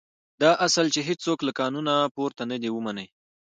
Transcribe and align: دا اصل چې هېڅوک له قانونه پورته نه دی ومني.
دا 0.41 0.51
اصل 0.65 0.85
چې 0.93 1.01
هېڅوک 1.09 1.39
له 1.47 1.51
قانونه 1.59 1.93
پورته 2.15 2.43
نه 2.51 2.57
دی 2.61 2.69
ومني. 2.71 3.07